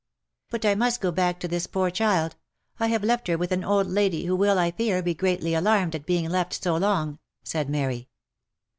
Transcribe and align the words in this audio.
u 0.01 0.47
But 0.49 0.65
I 0.65 0.73
must 0.73 0.99
go 0.99 1.11
back 1.11 1.39
to 1.41 1.47
this 1.47 1.67
poor 1.67 1.91
child; 1.91 2.35
I 2.79 2.87
have 2.87 3.03
left 3.03 3.27
her 3.27 3.37
with 3.37 3.51
an 3.51 3.63
old 3.63 3.85
lady, 3.85 4.25
who 4.25 4.35
will, 4.35 4.57
I 4.57 4.71
fear, 4.71 5.03
be 5.03 5.13
greatly 5.13 5.53
alarmed 5.53 5.93
at 5.93 6.07
being 6.07 6.27
left 6.27 6.63
so 6.63 6.75
long," 6.75 7.19
said 7.43 7.69
Mary. 7.69 8.09